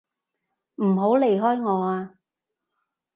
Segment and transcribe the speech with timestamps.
[0.77, 2.15] 唔好離開我啊！